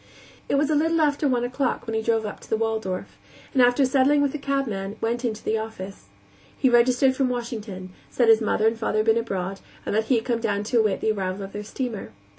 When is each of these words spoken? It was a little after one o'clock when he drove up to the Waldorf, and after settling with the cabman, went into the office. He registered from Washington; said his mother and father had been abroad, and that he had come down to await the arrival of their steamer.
It 0.49 0.55
was 0.55 0.71
a 0.71 0.75
little 0.75 0.99
after 0.99 1.27
one 1.27 1.43
o'clock 1.43 1.85
when 1.85 1.93
he 1.93 2.01
drove 2.01 2.25
up 2.25 2.39
to 2.39 2.49
the 2.49 2.57
Waldorf, 2.57 3.19
and 3.53 3.61
after 3.61 3.85
settling 3.85 4.23
with 4.23 4.31
the 4.31 4.39
cabman, 4.39 4.95
went 4.99 5.23
into 5.23 5.43
the 5.43 5.59
office. 5.59 6.05
He 6.57 6.69
registered 6.71 7.15
from 7.15 7.29
Washington; 7.29 7.91
said 8.09 8.27
his 8.27 8.41
mother 8.41 8.65
and 8.65 8.79
father 8.79 8.97
had 8.97 9.05
been 9.05 9.17
abroad, 9.19 9.59
and 9.85 9.93
that 9.93 10.05
he 10.05 10.15
had 10.15 10.25
come 10.25 10.41
down 10.41 10.63
to 10.63 10.79
await 10.79 11.01
the 11.01 11.11
arrival 11.11 11.43
of 11.43 11.53
their 11.53 11.63
steamer. 11.63 12.09